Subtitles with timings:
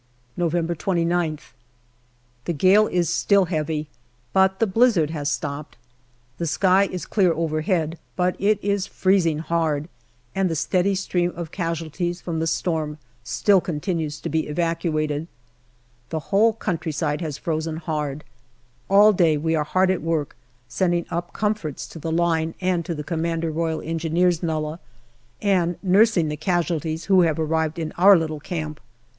[0.35, 1.53] November 29th.
[2.45, 3.87] The gale is still heavy,
[4.33, 5.77] but the blizzard has stopped.
[6.39, 9.87] The sky is clear overhead, but it is freezing hard,
[10.33, 15.27] and the steady stream of casualties from the storm still continues to be evacuated.
[16.09, 18.23] The whole country side has frozen hard.
[18.89, 20.35] All day we are hard at work
[20.67, 24.39] sending up comforts to the line and to the C.R.E.
[24.41, 24.79] nullah,
[25.43, 28.79] and nursing the casualties who have arrived in our little camp.